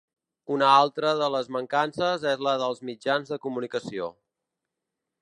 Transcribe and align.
Una 0.53 0.69
altra 0.77 1.11
de 1.19 1.27
les 1.35 1.51
mancances 1.57 2.27
és 2.33 2.43
la 2.49 2.57
dels 2.65 2.83
mitjans 2.91 3.35
de 3.35 3.41
comunicació. 3.47 4.13